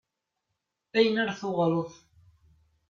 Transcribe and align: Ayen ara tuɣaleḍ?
Ayen 0.97 1.15
ara 1.21 1.39
tuɣaleḍ? 1.39 1.91